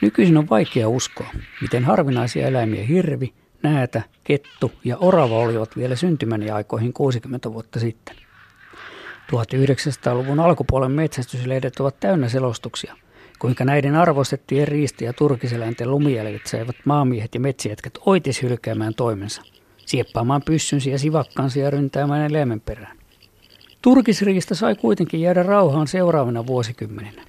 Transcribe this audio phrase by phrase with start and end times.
[0.00, 1.30] Nykyisin on vaikea uskoa,
[1.62, 3.32] miten harvinaisia eläimiä hirvi,
[3.62, 8.16] näätä, kettu ja orava olivat vielä syntymäni aikoihin 60 vuotta sitten.
[9.32, 12.96] 1900-luvun alkupuolen metsästyslehdet ovat täynnä selostuksia,
[13.38, 19.42] kuinka näiden arvostettujen riisti- ja turkiseläinten lumijäljet saivat maamiehet ja metsijätkät oitis hylkäämään toimensa,
[19.86, 22.96] sieppaamaan pyssynsi ja sivakkansa ja ryntäämään eläimen perään.
[23.82, 27.22] Turkisriista sai kuitenkin jäädä rauhaan seuraavana vuosikymmeninä.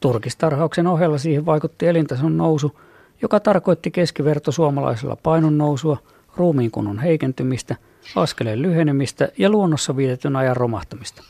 [0.00, 2.80] Turkistarhauksen ohella siihen vaikutti elintason nousu,
[3.22, 5.96] joka tarkoitti keskiverto suomalaisella painon nousua,
[6.36, 7.76] ruumiin kunnon heikentymistä,
[8.16, 11.22] askeleen lyhenemistä ja luonnossa viitetyn ajan romahtamista.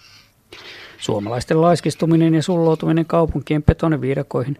[0.99, 4.57] Suomalaisten laiskistuminen ja sulloutuminen kaupunkien betoniviidakoihin,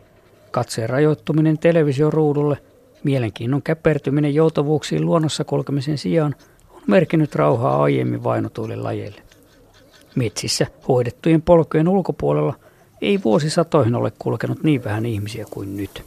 [0.51, 2.59] katseen rajoittuminen television ruudulle,
[3.05, 6.35] mielenkiinnon käpertyminen joutuvuuksiin luonnossa kulkemisen sijaan
[6.71, 9.23] on merkinnyt rauhaa aiemmin vainotuille lajeille.
[10.15, 12.55] Metsissä hoidettujen polkujen ulkopuolella
[13.03, 16.05] ei vuosisatoihin ole kulkenut niin vähän ihmisiä kuin nyt.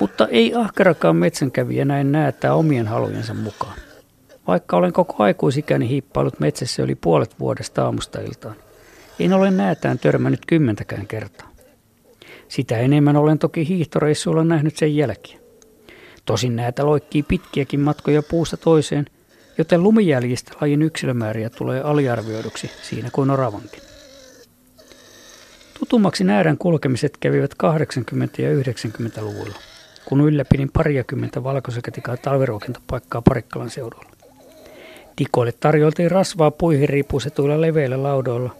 [0.00, 3.78] Mutta ei ahkerakaan metsänkävijä näin näyttää omien halujensa mukaan.
[4.46, 8.56] Vaikka olen koko aikuisikäni hiippailut metsässä yli puolet vuodesta aamusta iltaan,
[9.18, 11.50] en ole näätään törmännyt kymmentäkään kertaa.
[12.48, 15.38] Sitä enemmän olen toki hiihtoreissuilla nähnyt sen jälkiä.
[16.24, 19.06] Tosin näitä loikkii pitkiäkin matkoja puusta toiseen,
[19.58, 23.93] joten lumijäljistä lajin yksilömääriä tulee aliarvioiduksi siinä kuin oravankin.
[25.94, 29.54] Tutummaksi näädän kulkemiset kävivät 80- ja 90-luvulla,
[30.04, 34.10] kun ylläpidin pariakymmentä valkoisekatikaa talviruokintapaikkaa Parikkalan seudulla.
[35.16, 38.56] Tikoille tarjoltiin rasvaa puihin riipusetuilla leveillä laudoilla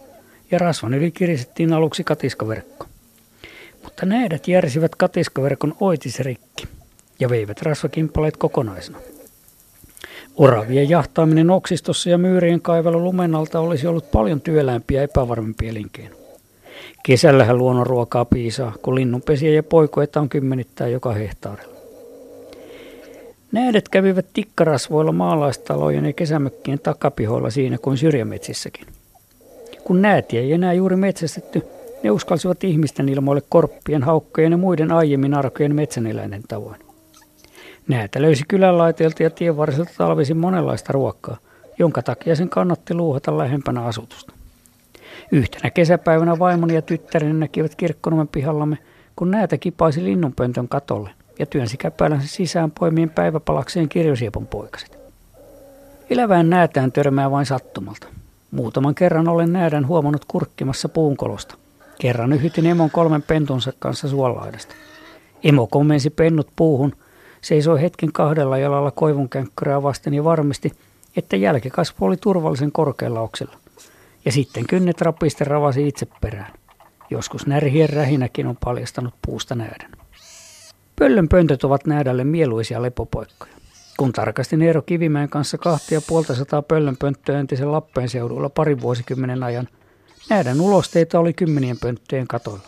[0.51, 2.85] ja rasvan yli kirisettiin aluksi katiskaverkko.
[3.83, 6.67] Mutta näädät järsivät katiskaverkon oitisrikki
[7.19, 8.97] ja veivät rasvakimpaleet kokonaisena.
[10.35, 16.24] Oravien jahtaaminen oksistossa ja myyrien kaivelu lumen alta olisi ollut paljon työlämpi ja epävarmempi elinkeino.
[17.03, 21.75] Kesällähän luonnonruokaa piisaa, kun linnunpesiä ja poikoita on kymmenittäin joka hehtaarilla.
[23.51, 28.87] Näädet kävivät tikkarasvoilla maalaistalojen ja kesämökkien takapihoilla siinä kuin syrjämetsissäkin.
[29.83, 31.61] Kun näätiä ei enää juuri metsästetty,
[32.03, 36.79] ne uskalsivat ihmisten ilmoille korppien, haukkojen ja muiden aiemmin arkojen metsäneläinen tavoin.
[37.87, 41.37] Näätä löysi kylänlaiteelta ja tien varsilta talvisin monenlaista ruokaa,
[41.79, 44.34] jonka takia sen kannatti luuhata lähempänä asutusta.
[45.31, 48.77] Yhtenä kesäpäivänä vaimoni ja tyttäreni näkivät kirkkonomen pihallamme,
[49.15, 51.09] kun näätä kipaisi linnunpöntön katolle
[51.39, 54.97] ja työnsi käpälänsä sisään poimien päiväpalakseen kirjosiepon poikaset.
[56.09, 58.07] Elävään näätään törmää vain sattumalta.
[58.51, 61.55] Muutaman kerran olen näädän huomannut kurkkimassa puunkolosta.
[61.99, 64.75] Kerran yhytin emon kolmen pentunsa kanssa suolaidasta.
[65.43, 66.93] Emo kommensi pennut puuhun,
[67.41, 70.71] seisoi hetken kahdella jalalla koivunkänkkyrää vasten ja varmisti,
[71.17, 73.57] että jälkikasvu oli turvallisen korkealla oksella
[74.25, 76.53] ja sitten kynnet rapisten ravasi itse perään.
[77.09, 79.91] Joskus närhien rähinäkin on paljastanut puusta näädän.
[80.95, 83.51] Pöllön pöntöt ovat näädälle mieluisia lepopoikkoja.
[83.97, 89.67] Kun tarkastin Eero Kivimäen kanssa kahtia puolta sataa pöllönpönttöä entisen Lappeen seudulla parin vuosikymmenen ajan,
[90.29, 92.67] näädän ulosteita oli kymmenien pönttöjen katoilla.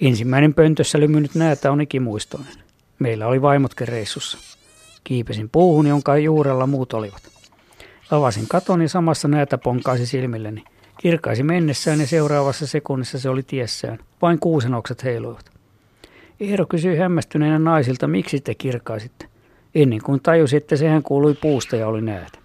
[0.00, 2.54] Ensimmäinen pöntössä lymynyt näätä on ikimuistoinen.
[2.98, 4.38] Meillä oli vaimotkin reissussa.
[5.04, 7.31] Kiipesin puuhun, jonka juurella muut olivat.
[8.12, 10.64] Avasin katon ja samassa näitä ponkaisi silmilleni.
[11.00, 13.98] Kirkaisi mennessään ja seuraavassa sekunnissa se oli tiessään.
[14.22, 15.50] Vain kuusenokset heiluivat.
[16.40, 19.26] Eero kysyi hämmästyneenä naisilta, miksi te kirkaisitte.
[19.74, 22.38] Ennen kuin tajusi, että sehän kuului puusta ja oli näitä.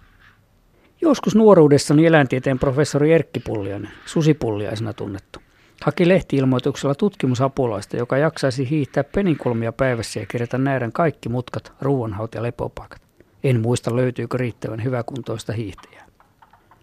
[1.00, 5.40] Joskus nuoruudessani eläintieteen professori Erkki Pulliainen, susipulliaisena tunnettu,
[5.84, 12.42] haki lehtiilmoituksella tutkimusapulaista, joka jaksaisi hiihtää peninkulmia päivässä ja kerätä näiden kaikki mutkat, ruoanhaut ja
[12.42, 13.07] lepopaikat.
[13.44, 16.06] En muista löytyykö riittävän hyväkuntoista hiihtäjää.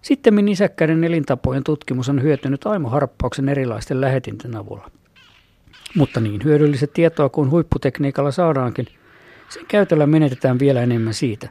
[0.01, 4.91] Sitten isäkkäiden elintapojen tutkimus on hyötynyt aimoharppauksen erilaisten lähetinten avulla.
[5.95, 8.87] Mutta niin hyödylliset tietoa kuin huipputekniikalla saadaankin,
[9.49, 11.49] sen käytöllä menetetään vielä enemmän siitä,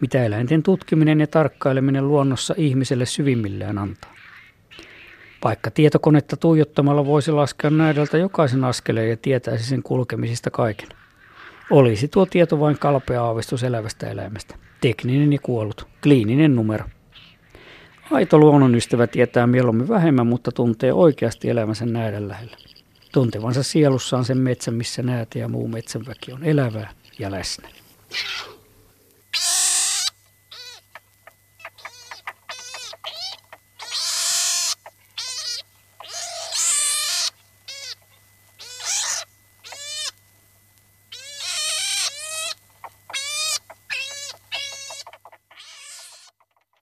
[0.00, 4.14] mitä eläinten tutkiminen ja tarkkaileminen luonnossa ihmiselle syvimmillään antaa.
[5.44, 10.88] Vaikka tietokonetta tuijottamalla voisi laskea näidältä jokaisen askeleen ja tietäisi sen kulkemisista kaiken–
[11.70, 14.54] olisi tuo tieto vain kalpea aavistus elävästä eläimestä.
[14.80, 15.86] Tekninen ja kuollut.
[16.02, 16.84] Kliininen numero.
[18.10, 22.56] Aito luonnonystävä tietää mieluummin vähemmän, mutta tuntee oikeasti elämänsä näiden lähellä.
[23.12, 27.68] Tuntevansa sielussaan sen metsän, missä näet ja muu metsänväki on elävää ja läsnä.